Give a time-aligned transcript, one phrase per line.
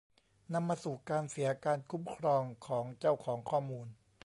[0.53, 3.87] นำมาสู่การเสียการคุ้มครองของเจ้าของข้อมูล